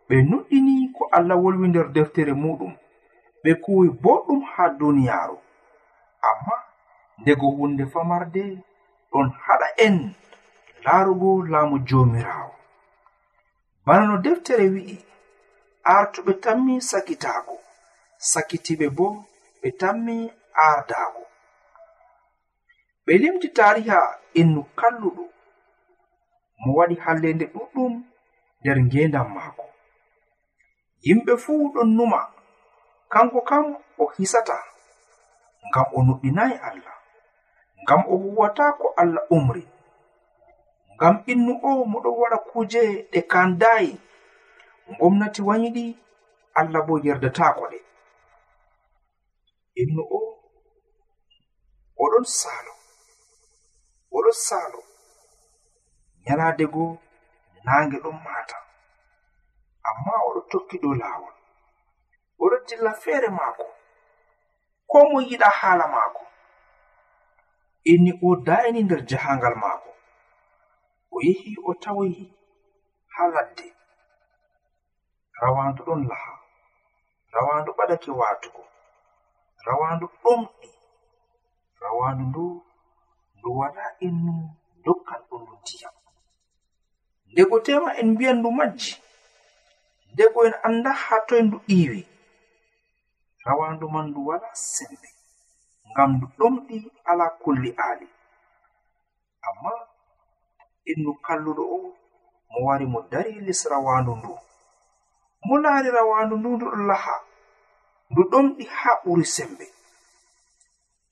ɓe 0.09 0.17
nuɗɗini 0.31 0.75
ko 0.97 1.03
allah 1.17 1.37
wolwi 1.43 1.69
nder 1.69 1.89
deftere 1.97 2.33
muɗum. 2.43 2.73
Ɓe 3.43 3.51
kuwi 3.63 3.89
boɗɗum 4.03 4.41
haa 4.53 4.69
duniyaaru. 4.79 5.37
Amma 6.29 6.55
ndego 7.21 7.47
hunde 7.57 7.85
famarde 7.93 8.43
ɗon 9.11 9.29
haɗa 9.45 9.67
en 9.87 9.97
laarugo 10.85 11.31
laamu 11.53 11.77
joomiraawo. 11.89 12.55
Bana 13.87 14.05
no 14.07 14.17
deftere 14.25 14.67
wi'i 14.75 14.97
artuɓe 15.85 16.33
tammi 16.43 16.75
sakitaago. 16.91 17.55
Sakitiɓe 18.31 18.87
bo 18.97 19.07
ɓe 19.63 19.69
tammi 19.81 20.17
aardaago. 20.65 21.23
Ɓe 23.07 23.13
limti 23.23 23.49
taariha 23.57 23.99
innu 24.41 24.63
kalluɗo. 24.79 25.25
Mo 26.63 26.71
waɗi 26.79 26.95
hallende 27.05 27.45
ɗuɗɗum 27.55 27.93
nder 28.61 28.79
ngendam 28.87 29.29
maako. 29.35 29.65
yimɓe 31.07 31.33
fuu 31.43 31.63
ɗon 31.75 31.89
numa. 31.97 32.21
Kanko 33.13 33.41
kam 33.49 33.65
o 33.99 34.05
hisata 34.17 34.57
ngam 35.69 35.87
o 35.97 35.99
nuɗɗinayi 36.07 36.55
allah 36.69 36.97
ngam 37.83 38.01
o 38.13 38.15
huwata 38.23 38.65
ko 38.81 38.87
allah 39.01 39.25
umri 39.37 39.65
ngam 40.95 41.15
innu 41.33 41.53
o 41.69 41.85
moɗon 41.93 42.15
waɗa 42.21 42.39
kuje 42.51 42.83
ɗe 43.13 43.21
kandayi. 43.33 43.91
Gomnati 44.99 45.41
wayiɗi 45.49 45.85
allah 46.61 46.83
bo 46.87 46.95
yerdatako 47.05 47.65
ɗe. 47.73 47.79
Innu 49.81 50.03
o 50.03 50.21
oɗon 52.03 52.25
saalo 52.41 52.73
oɗon 54.17 54.33
saalo. 54.47 54.81
Nyalaade 56.25 56.65
goo 56.75 56.91
naange 57.65 57.97
ɗon 58.05 58.17
mata 58.25 58.57
amma 59.89 60.13
oɗo 60.27 60.41
tokki 60.51 60.77
dow 60.83 60.95
laawol 61.01 61.35
oɗo 62.43 62.57
dilla 62.67 62.93
feere 63.03 63.29
maako. 63.39 63.65
Ko 64.91 64.99
mo 65.11 65.19
yiɗa 65.29 65.49
haala 65.59 65.87
maako. 65.95 66.23
Inni 67.93 68.13
o 68.27 68.37
dayini 68.47 68.81
nder 68.85 69.01
jahangal 69.11 69.55
maako. 69.63 69.91
O 71.15 71.17
yehi 71.27 71.53
o 71.69 71.75
tawi 71.83 72.09
haa 73.15 73.29
ladde. 73.35 73.67
Rawandu 75.41 75.81
ɗon 75.87 76.03
laha. 76.11 76.33
Rawandu 77.35 77.71
ɓadake 77.79 78.11
watugo 78.21 78.63
rawandu 79.67 80.07
ɗomɗi 80.23 80.71
rawandu 81.83 82.25
ndu 82.31 82.45
ndu 83.37 83.49
wala 83.59 83.85
innu 84.07 84.35
dokkan 84.85 85.21
ɗum 85.29 85.43
ndu 85.43 85.55
ndiyam. 85.61 85.95
Ndego 87.33 87.57
tema 87.67 87.91
en 88.01 88.09
mbiyan 88.13 88.39
ndu 88.39 88.51
majji 88.59 88.93
debbo 90.19 90.41
en 90.47 90.55
anda 90.67 90.93
ha 91.03 91.17
toy 91.29 91.43
ndu 91.47 91.59
iiwi. 91.75 92.03
Rawandu 93.47 93.87
man 93.95 94.07
ndu 94.11 94.21
wala 94.29 94.49
sembe 94.73 95.09
ngam 95.91 96.11
ndu 96.17 96.27
ɗomɗi 96.39 96.77
ala 97.11 97.27
kulli 97.43 97.71
aali. 97.85 98.09
Amma 99.47 99.71
innu 100.91 101.13
kalluɗo 101.27 101.63
o 101.77 101.79
mo 102.51 102.59
wari 102.67 102.87
mo 102.93 102.99
dari 103.13 103.33
lis 103.47 103.61
rawandu 103.73 104.13
ndu. 104.19 104.33
Mo 105.47 105.55
laari 105.65 105.89
rawandu 105.99 106.35
ndu 106.39 106.49
nduɗo 106.57 106.77
laha 106.91 107.17
ndu 108.11 108.23
ɗomɗi 108.31 108.65
ha 108.79 108.91
ɓuri 109.05 109.25
sembe. 109.35 109.67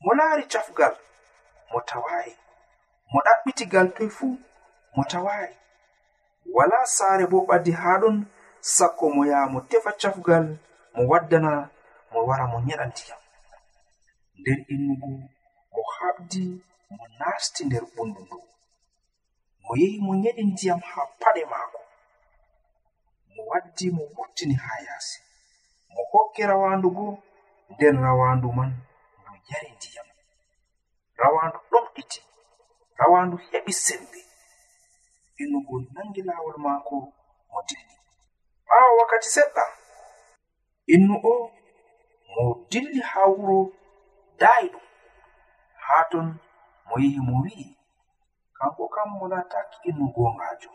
Mo 0.03 0.11
laari 0.19 0.45
cafgal 0.53 0.95
mo 1.71 1.79
tawayi 1.89 2.33
mo 3.13 3.19
ɗaɓɓitigal 3.27 3.87
toy 3.97 4.09
fuu 4.17 4.33
mo 4.95 5.03
tawayi 5.11 5.55
wala 6.57 6.79
saare 6.97 7.25
bo 7.33 7.39
ɓaddi 7.49 7.73
haa 7.81 7.99
ɗon 8.03 8.17
sakko 8.75 9.05
mo 9.15 9.23
yaha 9.31 9.47
mo 9.53 9.61
tefa 9.71 9.91
cafgal 10.01 10.47
mo 10.95 11.03
waddana 11.11 11.53
mo 12.13 12.19
wara 12.29 12.45
mo 12.53 12.59
nyeɗantiyam 12.67 13.21
nden 14.39 14.61
innugu 14.73 15.11
mo 15.73 15.81
haɓdi 15.97 16.43
mo 16.95 17.05
nasti 17.19 17.61
nder 17.65 17.85
ɓundu 17.95 18.21
ndu. 18.27 18.39
Mo 19.65 19.71
yehi 19.81 19.99
mo 20.07 20.13
nyeɗi 20.23 20.43
ndiyam 20.51 20.81
haa 20.91 21.07
paɗe 21.21 21.43
maako. 21.53 21.81
Mo 23.35 23.41
waddi 23.51 23.87
mo 23.97 24.03
wurtini 24.15 24.55
haa 24.65 24.81
yaasi. 24.87 25.19
Mo 25.93 26.01
hokki 26.11 26.43
rawandu 26.51 26.89
go 26.97 27.07
nden 27.73 27.97
rawandu 28.07 28.49
man 28.59 28.71
ndu 29.21 29.33
yari 29.51 29.69
ndiyam. 29.77 30.09
Rawandu 31.23 31.59
ɗomɗiti 31.71 32.21
rawandu 33.01 33.37
heɓi 33.49 33.73
sembe. 33.85 34.21
Innugo 35.43 35.75
nangi 35.95 36.21
laawol 36.29 36.57
maako 36.65 36.95
mo 37.51 37.59
dilli. 37.69 37.96
ɓaawo 38.69 38.91
wakkati 38.99 39.29
seɗɗa. 39.37 39.65
Innu 40.95 41.15
o 41.33 41.35
mo 42.33 42.43
dilli 42.71 43.01
haa 43.11 43.29
wuro 43.37 43.59
daayi 44.41 44.67
ɗum. 44.73 44.85
Haa 45.87 46.05
ton 46.11 46.27
mo 46.87 46.95
yehi 47.03 47.21
mo 47.29 47.35
wi'i. 47.45 47.67
Kanko 48.57 48.85
kam 48.95 49.09
mo 49.19 49.25
laataki 49.33 49.77
innu 49.89 50.05
goongaajo 50.15 50.71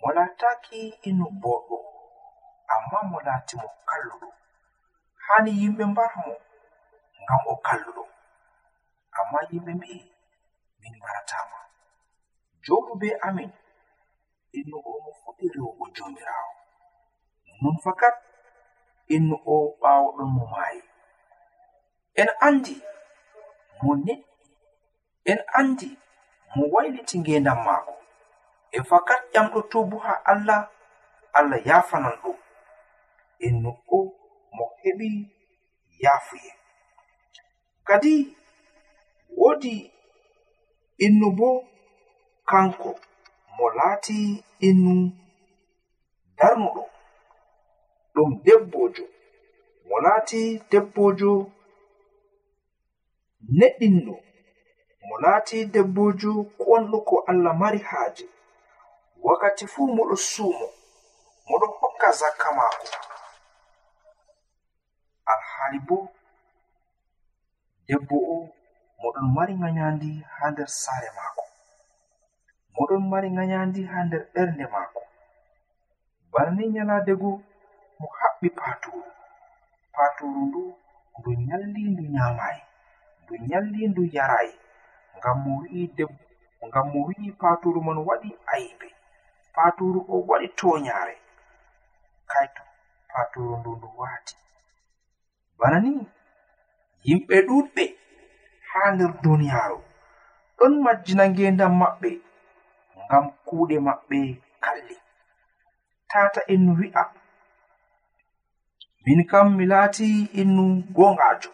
mo 0.00 0.08
laataki 0.16 0.78
innu 1.08 1.24
boɗɗo 1.42 1.76
amma 2.74 2.98
mo 3.10 3.18
laati 3.26 3.54
mo 3.62 3.68
kalluɗo. 3.88 4.28
Haani 5.24 5.50
yimɓe 5.60 5.84
mbara 5.92 6.16
mo 6.26 6.34
ngam 7.22 7.42
o 7.52 7.54
kalluɗo. 7.66 8.02
Amma 9.18 9.38
yimɓe 9.50 9.72
mbi'i 9.78 9.98
min 10.80 10.94
mbaratama 10.98 11.58
joomu 12.64 12.92
be 13.00 13.08
amin. 13.26 13.50
Innu 14.58 14.76
o 14.78 14.90
mo 15.04 15.10
fuɗɗi 15.20 15.44
rewugo 15.54 15.84
joomiraawo. 15.96 16.55
non 17.62 17.76
fakat 17.84 18.14
innu 19.14 19.36
o 19.52 19.76
ɓaawɗon 19.80 20.28
mo 20.36 20.42
maayi 20.52 20.80
en 22.20 22.28
andi 22.46 22.74
mo 23.82 23.90
neɗɗi 24.06 24.24
en 25.30 25.40
andi 25.58 25.88
mo 26.54 26.62
wayliti 26.72 27.16
ngendan 27.20 27.58
maako. 27.66 27.92
E 28.76 28.78
fakat 28.90 29.20
ƴamɗo 29.32 29.58
ƴamɗotobu 29.60 29.96
ha 30.04 30.12
allah 30.32 30.60
allah 31.38 31.60
yafanan 31.68 32.16
ɗum. 32.22 32.38
Innu 33.46 33.70
o 33.96 33.98
mo 34.56 34.64
heɓi 34.82 35.08
yafuye 36.02 36.50
kadi 37.88 38.12
woodi 39.38 39.74
innu 41.04 41.26
bo 41.38 41.48
kanko 42.50 42.90
mo 43.56 43.64
laati 43.78 44.16
innu 44.68 44.92
darnuɗo. 46.38 46.82
ɗum 48.16 48.30
debbojo. 48.44 49.04
Mo 49.88 49.96
laati 50.04 50.40
debbojo 50.70 51.32
neɗɗinno. 53.58 54.14
Mo 55.06 55.14
laati 55.24 55.58
debbojo 55.74 56.30
konɗo 56.60 56.98
ko 57.08 57.16
allah 57.30 57.54
mari 57.62 57.78
haaje. 57.90 58.24
Wakkati 59.24 59.64
fuu 59.72 59.86
moɗo 59.96 60.16
suumo 60.30 60.66
moɗo 61.48 61.66
hokka 61.78 62.08
zakka 62.20 62.48
maako. 62.58 62.86
Alhaali 65.32 65.78
bo 65.88 65.98
debbo 67.88 68.16
o 68.34 68.36
moɗon 69.02 69.26
mari 69.36 69.54
gayandi 69.62 70.10
haa 70.34 70.50
nder 70.52 70.68
saare 70.82 71.08
maako. 71.18 71.44
Moɗon 72.74 73.02
mari 73.10 73.28
gayandi 73.36 73.80
haa 73.90 74.04
nder 74.06 74.22
ɓernde 74.34 74.64
maako. 74.74 75.00
Banni 76.32 76.64
nyalaadego 76.74 77.30
mo 77.98 78.06
haɓɓi 78.18 78.48
paturu 78.58 79.02
paturu 79.94 80.40
ndu 80.48 80.62
ndu 81.18 81.30
nyalli 81.46 81.82
ndu 81.92 82.02
nyamayi 82.14 82.62
ndu 83.22 83.34
nyalli 83.48 83.80
ndu 83.90 84.02
yarayi 84.16 84.54
ngam 85.16 85.36
mo 85.44 85.50
wi'i 85.60 85.82
deb 85.96 86.10
ngam 86.66 86.86
mo 86.92 86.98
wi'i 87.08 87.28
paturu 87.40 87.78
man 87.86 87.98
waɗi 88.08 88.30
aybe. 88.54 88.88
Paturu 89.54 90.00
o 90.08 90.16
waɗi 90.28 90.48
toyare 90.58 91.16
kaito 92.30 92.62
paturu 93.10 93.52
ndu 93.60 93.70
ndu 93.76 93.88
waati. 93.98 94.34
Bana 95.58 95.78
ni 95.84 95.92
yimɓe 97.06 97.36
ɗuɗɓe 97.48 97.84
haa 98.70 98.88
nder 98.94 99.12
duniyaaru 99.22 99.78
ɗon 100.58 100.72
majjina 100.84 101.24
ngendam 101.32 101.72
maɓɓe 101.82 102.10
ngam 103.04 103.24
kuuɗe 103.46 103.76
maɓɓe 103.86 104.18
kalli. 104.64 104.96
Tata 106.10 106.40
en 106.52 106.62
wi'a 106.78 107.02
min 109.06 109.20
kam 109.30 109.46
mi 109.56 109.64
laati 109.72 110.08
innu 110.40 110.64
gongajo 110.96 111.50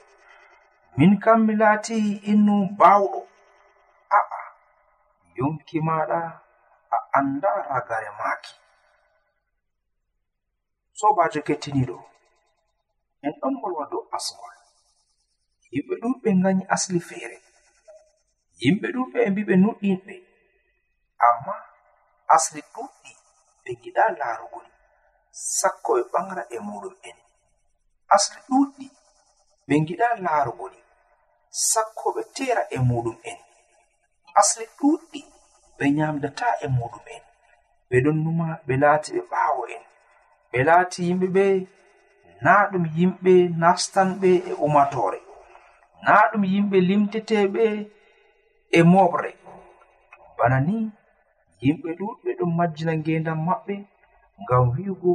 min 0.98 1.12
kam 1.24 1.38
mi 1.46 1.54
laati 1.62 1.98
innu 2.32 2.54
bawɗo 2.78 3.20
a'a 4.18 4.40
yonki 5.36 5.78
maɗa 5.88 6.20
a 6.94 6.96
anda 7.18 7.50
ragare 7.70 8.10
maaki. 8.18 8.52
Sobajo 10.98 11.40
kettiniɗo 11.46 11.96
en 13.26 13.32
ɗon 13.40 13.54
wolwa 13.62 13.84
dow 13.92 14.04
asgol 14.16 14.56
yimɓe 15.72 15.94
ɗuɗɓe 16.02 16.28
ganyi 16.42 16.64
asli 16.74 16.98
feere. 17.08 17.36
Yimɓe 18.60 18.86
ɗuɗɓe 18.94 19.18
e 19.26 19.30
mbiɓe 19.32 19.54
nuɗɗinɓe. 19.62 20.14
Amma 21.26 21.54
asli 22.34 22.60
ɗuɗɗi 22.74 23.10
ɓe 23.62 23.70
giɗa 23.82 24.04
laarugol 24.18 24.66
sakko 25.58 25.90
ɓe 25.96 26.02
ɓangra 26.12 26.42
e 26.54 26.58
muɗum 26.68 26.96
en. 27.08 27.18
asli 28.14 28.38
ɗuɗɗi. 28.48 28.86
Ɓe 29.66 29.74
giɗa 29.86 30.08
laarugo 30.24 30.64
ɗi 30.72 30.80
sakko 31.70 32.06
ɓe 32.16 32.22
tera 32.36 32.62
e 32.74 32.78
muɗum 32.88 33.16
en. 33.30 33.38
Asli 34.40 34.64
ɗuɗɗi 34.78 35.20
ɓe 35.76 35.84
nyamdata 35.96 36.46
e 36.64 36.66
muɗum 36.76 37.04
en. 37.14 37.22
Ɓe 37.88 37.96
ɗon 38.04 38.16
numa 38.24 38.46
ɓe 38.66 38.74
laati 38.82 39.10
ɓe 39.16 39.22
ɓaawo 39.32 39.62
en. 39.74 39.82
Ɓe 40.50 40.58
laati 40.68 40.98
yimɓe 41.08 41.26
ɓe 41.36 41.44
na 42.44 42.52
ɗum 42.70 42.84
yimɓe 42.96 43.32
nastanɓe 43.60 44.30
e 44.50 44.52
umatore 44.66 45.20
na 46.04 46.12
ɗum 46.30 46.42
yimɓe 46.52 46.78
limteteɓe 46.88 47.64
e 48.78 48.80
moɓre. 48.92 49.30
Bana 50.38 50.58
ni 50.66 50.76
yimɓe 51.62 51.88
ɗuɗɓe 51.98 52.30
ɗon 52.38 52.50
majjina 52.58 52.92
ngendam 53.00 53.38
maɓɓe 53.48 53.74
ngam 54.42 54.62
wi'ugo 54.74 55.12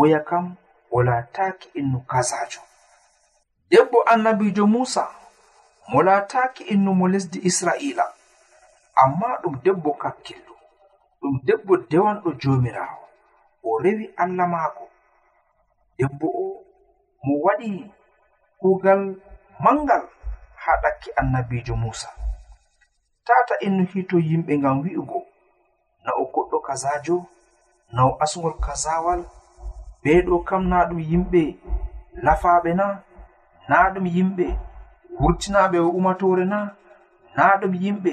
oya 0.00 0.20
kam 0.28 0.44
wolataki 0.90 1.68
innu 1.78 2.00
kazajo 2.00 2.60
debbo 3.70 4.02
annabijo 4.02 4.66
musa 4.66 5.04
mo 5.90 6.02
laataki 6.02 6.62
innu 6.64 6.94
mo 6.94 7.08
lesdi 7.08 7.38
israila. 7.42 8.06
Amma 9.02 9.28
ɗum 9.42 9.54
debbo 9.64 9.90
kakkillo 10.02 10.54
ɗum 11.20 11.34
debbo 11.46 11.72
dewanɗo 11.90 12.30
jomirawo 12.40 13.04
o 13.68 13.78
rewi 13.82 14.06
allah 14.22 14.48
maako. 14.48 14.84
Debbo 15.98 16.26
o 16.26 16.46
mo 17.24 17.34
waɗi 17.44 17.70
kugal 18.60 19.02
mangal 19.64 20.04
haa 20.62 20.80
ɗakki 20.82 21.10
annabijo 21.20 21.74
musa. 21.76 22.08
Tata 23.26 23.54
innu 23.66 23.84
hito 23.92 24.16
yimɓe 24.18 24.52
ngam 24.58 24.76
wi'ugo 24.82 25.20
na 26.04 26.10
o 26.12 26.24
goɗɗo 26.32 26.58
kazajo 26.66 27.16
na 27.92 28.00
o 28.06 28.16
asgol 28.24 28.54
kazawal 28.64 29.20
ɓe 30.02 30.12
ɗo 30.26 30.36
kam 30.48 30.62
na 30.70 30.78
ɗum 30.88 31.00
yimɓe 31.10 31.42
lafaɓe 32.24 32.70
na 32.80 32.86
na 33.68 33.76
ɗum 33.94 34.06
yimɓe 34.16 34.46
wurtinaɓe 35.20 35.78
o 35.86 35.88
umatore 35.98 36.44
na 36.52 36.58
na 37.36 37.44
ɗum 37.60 37.74
yimɓe 37.82 38.12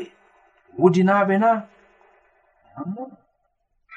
wudinaɓe 0.80 1.36
na. 1.44 1.50
Nonnon 2.76 3.12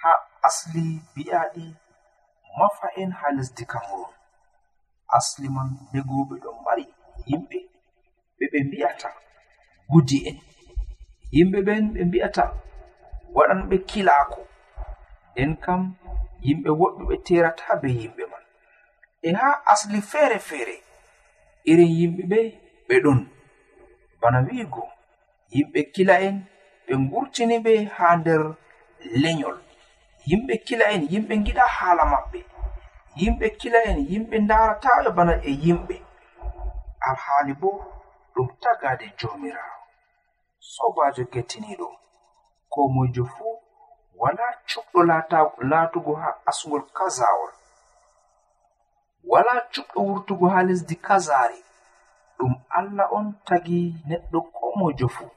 ha 0.00 0.10
asli 0.46 0.84
bi'aɗi 1.14 1.64
mafa 2.58 2.86
en 3.00 3.10
ha 3.18 3.26
lesdi 3.36 3.64
cameron 3.72 4.12
asli 5.16 5.46
man 5.54 5.68
negoɓe 5.92 6.34
ɗon 6.42 6.56
mari 6.64 6.84
yimɓe 7.28 7.58
ɓe 8.36 8.44
ɓe 8.52 8.58
mbi'ata 8.66 9.08
gudi 9.90 10.18
en 10.28 10.38
yimɓe 11.34 11.58
ɓen 11.66 11.82
ɓe 11.94 12.00
mbi'ata 12.08 12.44
waɗanɓe 13.36 13.76
kilako. 13.90 14.40
En 15.42 15.52
kam 15.64 15.80
yimɓe 16.46 16.70
woɗɗuɓe 16.80 17.14
terata 17.26 17.76
be 17.82 17.88
yimɓe 18.00 18.22
man. 18.30 18.44
E 19.22 19.32
ha 19.38 19.48
asli 19.72 20.00
feere 20.10 20.38
feere 20.48 20.76
irin 21.70 21.92
yimɓe 21.98 22.22
ɓe 22.30 22.40
ɓe 22.88 22.94
ɗon. 23.04 23.20
Bana 24.20 24.38
wi'igo 24.46 24.82
yimɓe 25.54 25.80
kila 25.94 26.14
en 26.26 26.36
ɓe 26.86 26.92
ngurtini 27.02 27.56
ɓe 27.64 27.72
ha 27.96 28.06
nder 28.16 28.42
lenyol 29.22 29.58
yimɓe 30.28 30.54
kila 30.66 30.84
en 30.94 31.02
yimɓe 31.12 31.34
giɗa 31.46 31.64
haala 31.76 32.04
maɓɓe. 32.12 32.38
Yimɓe 33.20 33.46
kila 33.60 33.78
en 33.90 33.98
yimɓe 34.10 34.36
darataɓe 34.48 35.08
bana 35.16 35.34
e 35.42 35.50
yimɓe. 35.64 35.96
Alhaali 37.08 37.52
bo 37.60 37.70
ɗum 38.34 38.48
tagade 38.62 39.06
jomirawo 39.18 39.80
sobajo 40.72 41.24
kettiniɗo 41.32 41.88
ko 42.72 42.80
moijo 42.94 43.24
fuu 43.34 43.54
wala 44.20 44.44
cuɓɗo 44.68 44.98
laatugo 45.70 46.12
ha 46.22 46.28
asgol 46.50 46.82
kazawol 46.96 47.52
wala 49.30 49.52
cuɓɗo 49.72 49.98
wurtugo 50.08 50.46
ha 50.52 50.58
lesdi 50.68 50.96
kazari 51.06 51.60
ɗum 52.38 52.52
allah 52.78 53.06
on 53.16 53.26
tagi 53.46 53.80
neɗɗo 54.08 54.38
ko 54.56 54.64
mojo 54.78 55.06
fuu 55.14 55.30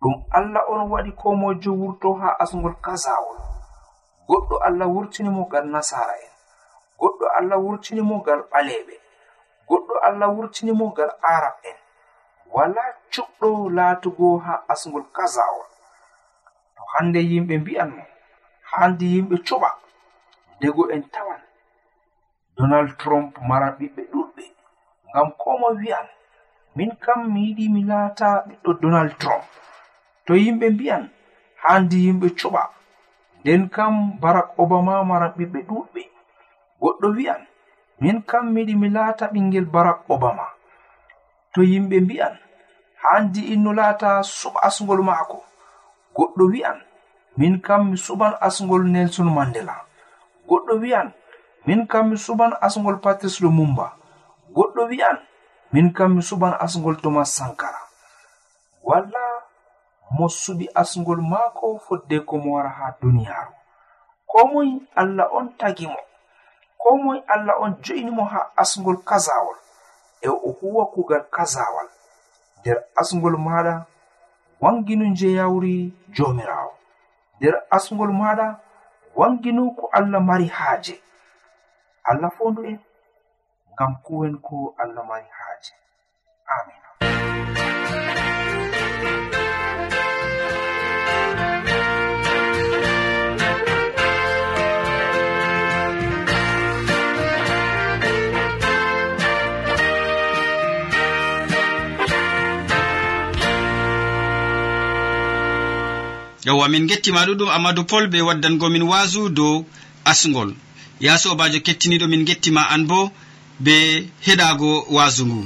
ɗum 0.00 0.14
allah 0.36 0.62
on 0.72 0.82
waɗi 0.92 1.12
ko 1.20 1.28
mojo 1.42 1.70
wurto 1.80 2.08
ha 2.20 2.28
asgol 2.42 2.74
kazawol 2.86 3.38
goɗɗo 4.28 4.56
allah 4.66 4.88
wurtinimo 4.94 5.42
ngal 5.48 5.66
nasara 5.74 6.14
en. 6.24 6.32
Goɗɗo 6.98 7.24
allah 7.38 7.58
wurtinimo 7.64 8.14
ngal 8.22 8.40
ɓaleɓe 8.52 8.94
goɗɗo 9.68 9.94
allah 10.08 10.28
wurtinimo 10.36 10.84
ngal 10.92 11.10
arab 11.34 11.56
en. 11.70 11.76
Wala 12.54 12.82
cuɓɗo 13.12 13.48
laatugo 13.76 14.28
ha 14.44 14.54
asgol 14.72 15.04
kazawol 15.16 15.68
to 16.76 16.82
hande 16.92 17.20
yimɓe 17.30 17.54
mbi'an 17.62 17.90
mo 17.96 18.02
handi 18.76 19.06
yimɓe 19.14 19.36
cuɓa. 19.46 19.70
Dego 20.60 20.82
en 20.94 21.02
tawan. 21.12 21.40
Donald 22.56 22.90
trump 23.00 23.30
maran 23.48 23.72
ɓiɓɓe 23.78 24.02
ɗuɗɓe. 24.12 24.44
Ngam 25.10 25.28
komo 25.42 25.68
wi'an 25.80 26.06
min 26.76 26.90
kam 27.04 27.20
mi 27.32 27.40
yiɗi 27.46 27.64
mi 27.74 27.82
laata 27.90 28.28
ɓiɗɗo 28.46 28.70
donald 28.82 29.12
trump. 29.20 29.44
To 30.26 30.32
yimɓe 30.34 30.66
mbi'an 30.74 31.04
handi 31.64 31.96
yimɓe 32.06 32.28
cuɓa. 32.38 32.62
Nden 33.40 33.62
kam 33.74 33.94
barak 34.22 34.48
obama 34.62 34.94
maran 35.10 35.32
ɓiɓɓe 35.38 35.60
ɗuɗɓe. 35.68 36.02
Goɗɗo 36.80 37.08
wi'an 37.16 37.42
min 38.00 38.22
kam 38.30 38.44
mi 38.52 38.60
yiɗi 38.60 38.74
mi 38.80 38.88
laata 38.96 39.24
ɓingel 39.32 39.66
barak 39.74 39.98
obama. 40.14 40.46
To 41.52 41.60
yimɓe 41.62 41.96
mbi'an 42.00 42.34
handi 43.02 43.40
inno 43.54 43.72
laata 43.72 44.22
suɓasgol 44.22 45.02
maako. 45.08 45.38
Goɗɗo 46.16 46.44
wi'an 46.52 46.78
min 47.36 47.60
kam 47.60 47.90
mi 47.90 47.96
suɓan 47.96 48.34
asgol 48.46 48.82
nelson 48.92 49.28
mandela. 49.36 49.76
Goɗɗo 50.48 50.74
wi'an 50.82 51.08
min 51.66 51.86
kam 51.86 52.10
mi 52.10 52.16
suɓan 52.16 52.52
asgol 52.66 52.96
patrice 53.04 53.40
lumumba 53.42 53.86
goɗɗo 54.54 54.82
wi'an 54.90 55.18
min 55.72 55.92
kam 55.92 56.14
mi 56.14 56.22
suɓan 56.22 56.54
asgol 56.64 56.96
thomas 57.02 57.30
sankara. 57.36 57.80
Walla 58.82 59.24
mo 60.16 60.28
suɓi 60.28 60.66
asgol 60.74 61.20
maako 61.30 61.78
fodde 61.86 62.16
ko 62.28 62.38
mo 62.38 62.54
wara 62.56 62.68
ha 62.78 62.86
duniyaaru. 63.00 63.52
Ko 64.26 64.46
moy 64.52 64.68
allah 64.94 65.28
on 65.32 65.48
tagi 65.58 65.86
mo 65.86 66.00
ko 66.78 66.96
moy 66.96 67.18
allah 67.28 67.56
on 67.64 67.72
jo'inimo 67.82 68.24
ha 68.32 68.52
asgol 68.56 68.98
kazawol 69.08 69.56
e 70.20 70.28
o 70.28 70.50
huwa 70.60 70.86
kugal 70.92 71.24
kazawal 71.30 71.88
nder 72.60 72.78
asgol 73.00 73.36
maɗa 73.46 73.86
wanginu 74.60 75.14
je 75.16 75.28
jomirawo 76.14 76.72
nder 77.40 77.54
asgol 77.76 78.12
maɗa 78.20 78.46
wanginu 79.18 79.62
ko 79.76 79.84
allah 79.92 80.20
mari 80.20 80.46
haaje. 80.56 80.94
Allah 82.10 82.30
fondu 82.36 82.60
en 82.70 82.78
ngam 83.72 83.92
kuwen 84.04 84.34
ko 84.46 84.74
allah 84.82 85.04
mari 85.10 85.26
haaje. 85.38 85.72
Amin. 86.56 86.83
yewwa 106.54 106.68
min 106.68 106.86
gettima 106.86 107.26
ɗuɗum 107.26 107.50
amadou 107.56 107.84
pol 107.90 108.04
ɓe 108.12 108.18
waddangomin 108.28 108.82
wasu 108.82 109.28
dow 109.36 109.64
asgol. 110.04 110.50
Ya 111.00 111.18
sobajo 111.18 111.58
kettiniɗo 111.66 112.06
min 112.08 112.24
gettima 112.28 112.62
an 112.74 112.86
bo 112.86 113.10
be 113.64 113.74
heɗago 114.26 114.70
wasu 114.96 115.22
ngu. 115.26 115.42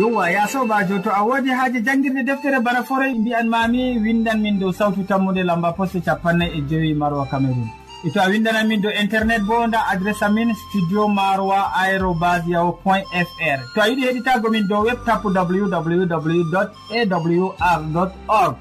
yowa 0.00 0.30
ya 0.30 0.48
sobajo 0.48 0.98
to 0.98 1.10
a 1.12 1.22
wodi 1.22 1.50
haaji 1.50 1.80
janguirde 1.80 2.22
deftere 2.22 2.60
bana 2.60 2.82
forey 2.82 3.14
mbiyan 3.14 3.48
mami 3.48 3.98
windan 3.98 4.40
min 4.40 4.58
dow 4.58 4.72
sawtu 4.72 5.02
tammude 5.04 5.42
lamba 5.44 5.72
poste 5.72 6.00
capannay 6.00 6.48
e 6.58 6.60
joyi 6.68 6.94
maroa 6.94 7.26
cameron 7.26 7.68
e 8.04 8.10
to 8.10 8.20
a 8.22 8.28
windanan 8.32 8.66
min 8.68 8.80
dow 8.80 8.90
internet 9.02 9.42
bo 9.42 9.66
nda 9.66 9.84
adresse 9.92 10.22
amin 10.24 10.54
studio 10.62 11.08
maroa 11.08 11.60
aérobas 11.82 12.48
yaho 12.48 12.72
point 12.82 13.04
fr. 13.12 13.58
To 13.74 13.80
a 13.82 13.88
yiɗi 13.88 14.02
heɗitago 14.08 14.48
min 14.50 14.66
dow 14.68 14.82
web 14.88 15.04
tapu 15.04 15.28
www 15.28 16.56
awr 16.96 18.10
org. 18.28 18.56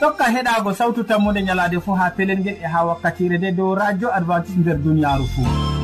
Tokka 0.00 0.24
heɗago 0.24 0.70
sawtu 0.74 1.02
tammude 1.04 1.42
ñalade 1.42 1.80
fo 1.80 1.94
ha 1.94 2.10
pelel 2.10 2.38
ngel 2.38 2.56
e 2.62 2.66
ha 2.72 2.84
wakkatire 2.86 3.38
nde 3.38 3.50
dow 3.56 3.74
radio 3.74 4.08
adventice 4.14 4.58
nder 4.60 4.78
duniyaru 4.78 5.24
fou 5.34 5.75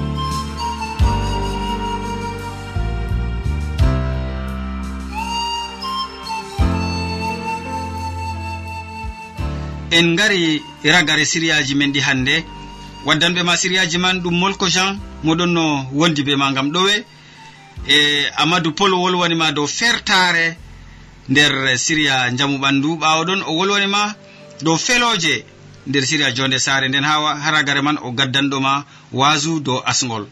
en 9.93 10.17
gari 10.17 10.63
ragare 10.85 11.25
siriyaji 11.25 11.75
men 11.75 11.93
ɗi 11.93 12.01
hannde. 12.01 12.45
Waddanɓe 13.07 13.43
ma 13.43 13.57
siriyaji 13.57 13.99
man 13.99 14.21
ɗum 14.23 14.35
molko 14.39 14.67
jean 14.69 14.99
moɗon 15.25 15.51
no 15.53 15.87
wondi 15.93 16.23
be 16.23 16.37
ma 16.37 16.53
gam 16.53 16.71
ɗowe. 16.73 17.05
E 17.89 18.27
amadou 18.37 18.73
pol 18.73 18.93
wolwanima 18.95 19.53
dow 19.53 19.67
fertare 19.67 20.57
nder 21.29 21.77
siriya 21.79 22.31
jamu 22.37 22.59
ɓandu 22.59 22.99
ɓawoɗon 22.99 23.43
o 23.47 23.53
wolwanima 23.59 24.15
dow 24.63 24.77
feloje 24.79 25.45
nder 25.87 26.05
siriya 26.07 26.31
jonde 26.35 26.59
sare 26.59 26.89
nden 26.89 27.05
ha 27.05 27.35
haragare 27.45 27.83
man 27.83 27.99
o 28.03 28.13
gaddanɗoma 28.13 28.85
wasu 29.13 29.61
dow 29.61 29.83
asgol 29.85 30.27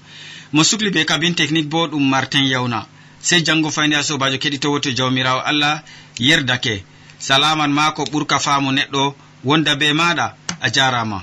mo 0.52 0.62
sukli 0.64 0.90
be 0.90 1.04
kabine 1.04 1.34
technique 1.34 1.68
bo 1.68 1.86
ɗum 1.88 2.08
martin 2.08 2.44
yawna 2.46 2.86
sey 3.20 3.42
janggo 3.44 3.70
fayni 3.70 3.94
a 3.96 4.02
sobajo 4.02 4.36
keɗitowo 4.38 4.80
to 4.80 4.90
jawmirawo 4.92 5.40
allah 5.44 5.82
yerdake. 6.18 6.84
Salaman 7.18 7.72
ma 7.72 7.92
ko 7.92 8.04
ɓurka 8.04 8.38
faamu 8.38 8.70
neɗɗo 8.72 9.14
wonda 9.46 9.72
be 9.80 9.88
maɗa 9.98 10.26
a 10.64 10.68
jarama. 10.74 11.18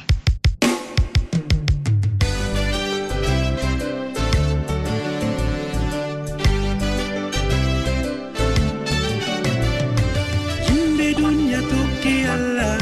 Yimɓe 10.68 11.08
duniya 11.20 11.60
tokki 11.72 12.14
allah. 12.36 12.76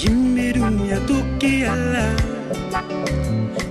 Yimɓe 0.00 0.44
duniya 0.58 0.98
tokki 1.08 1.52
allah. 1.74 2.10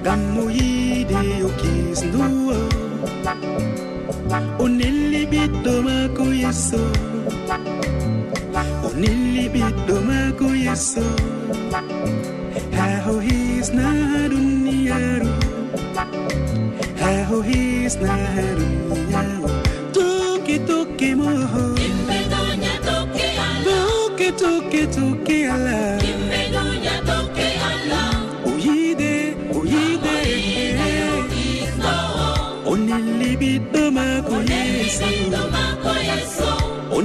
Ngam 0.02 0.21
mo 0.34 0.43
yiide 0.58 1.19
yo 1.41 1.50
kisnduwo. 1.60 2.58
O 4.63 4.65
nelli 4.78 5.21
ɓiɗɗo 5.32 5.74
maako 5.86 6.24
yesso. 6.41 6.82
nilli 9.00 9.44
ɓiɗɗo 9.54 9.96
maako 10.08 10.48
yesso. 10.66 11.04
Haa 12.78 12.98
ho 13.06 13.14
hisna 13.28 13.86
haa 14.12 14.24
duniyaaru 14.32 15.30
ho 17.30 17.38
hisna 17.50 18.12
haa 18.36 18.52
duniyaaru 18.58 19.50
tokki 19.96 20.56
tokki 20.70 21.10
moho. 21.20 21.64
Tokki 23.68 24.30
tokki 24.42 24.82
tokki 24.96 25.38
allah. 25.54 26.00
O 28.48 28.52
yiide 28.66 29.14
o 29.58 29.60
yiide. 29.74 30.16
O 32.72 32.74
nilli 32.88 33.32
ɓiɗɗo 33.42 33.82
maako 33.96 34.36
yesso. 34.52 35.61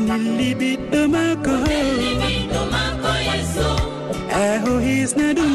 milli 0.09 0.49
ɓiɗɗo 0.61 1.01
maako. 1.15 1.55
Aho 4.45 4.73
hisna 4.87 5.27
ɗum 5.37 5.55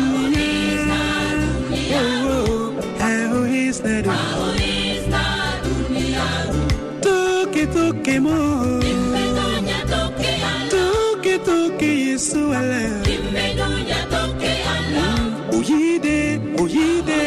aho 3.09 3.39
hisna 3.51 3.93
ɗum 4.05 4.19
toke 7.03 7.63
toke 7.75 8.15
mo. 8.25 8.37
Toke 10.73 11.33
toke 11.47 11.89
yesu 12.05 12.41
ala 12.59 12.81
oyide 15.55 16.17
oyide 16.61 17.19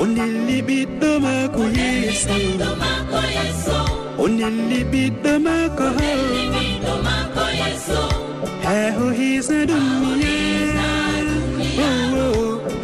o 0.00 0.02
lilli 0.14 0.58
ɓiɗɗo 0.68 1.08
maako 1.24 1.62
yesu 1.78 2.36
o 4.22 4.24
nelli 4.38 4.80
ɓiɗɗo 4.90 5.32
maako 5.46 5.86
heho 8.64 9.06
hiisna 9.18 9.60
ɗum 9.70 9.86
miyaa 10.18 10.94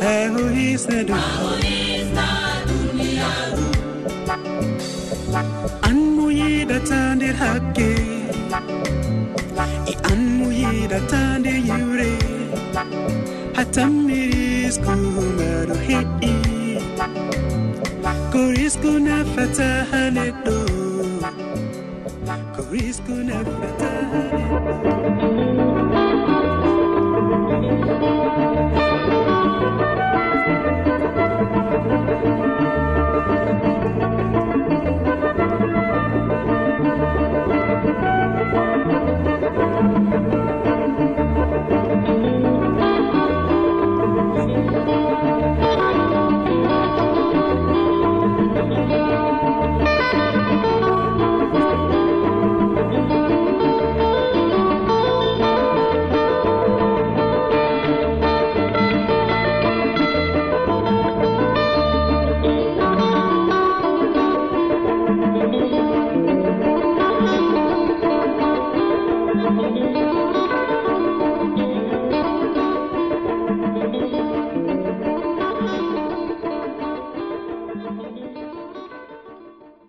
heho 0.03 0.43
hiisna 0.57 0.99
ɗum. 1.09 1.23
An 5.89 5.99
mo 6.15 6.27
yiɗata 6.41 6.99
nder 7.17 7.35
hakke. 7.43 7.91
E 9.93 9.95
an 10.11 10.21
mo 10.39 10.47
yiɗata 10.61 11.21
nder 11.41 11.59
yiwre. 11.69 12.11
Hatammi 13.57 14.19
risku 14.33 14.95
maɗo 15.39 15.77
heƴƴi 15.87 16.33
ko 18.33 18.41
risku 18.57 18.91
nafata 19.07 19.69
ha 19.91 20.01
neɗɗo. 20.17 20.60
risque 22.71 23.13
nefata 23.13 24.40